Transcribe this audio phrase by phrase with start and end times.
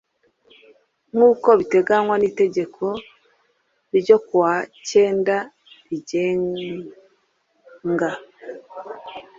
[1.15, 2.99] nk uko biteganywa n itegeko n
[3.99, 4.55] ryo ku wa
[4.87, 5.37] kenda
[5.87, 8.11] rigenga